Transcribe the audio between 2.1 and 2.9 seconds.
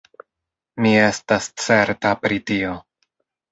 pri tio.